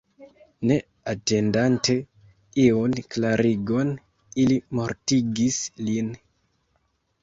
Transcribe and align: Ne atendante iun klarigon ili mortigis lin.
Ne 0.69 0.77
atendante 1.13 1.99
iun 2.65 2.97
klarigon 3.13 3.95
ili 4.47 4.61
mortigis 4.81 5.65
lin. 5.89 6.15